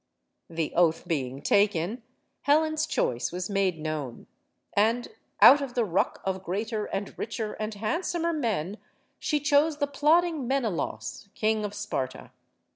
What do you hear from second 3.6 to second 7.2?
known. And, out of the ruck of greater and